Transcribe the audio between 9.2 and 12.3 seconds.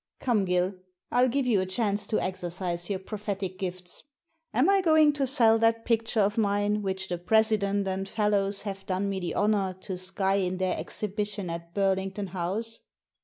honour to sky in their exhibition at Burling ton